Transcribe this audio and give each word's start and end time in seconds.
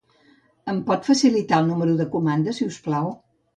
Em 0.73 0.79
pot 0.87 1.09
facil·litar 1.09 1.61
el 1.65 1.69
número 1.73 1.95
de 2.01 2.09
comanda, 2.17 2.57
si 2.61 2.71
us 2.73 2.83
plau? 2.91 3.15